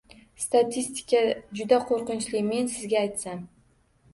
[0.43, 1.19] Statistika
[1.59, 3.45] juda qo‘rqinchli, men sizga aytsam.